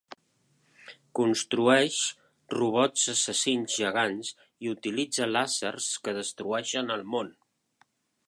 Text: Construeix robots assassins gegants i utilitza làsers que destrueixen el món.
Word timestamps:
Construeix 1.17 1.97
robots 2.55 3.03
assassins 3.13 3.75
gegants 3.83 4.33
i 4.67 4.73
utilitza 4.73 5.29
làsers 5.33 5.91
que 6.07 6.17
destrueixen 6.21 6.93
el 6.97 7.05
món. 7.17 7.31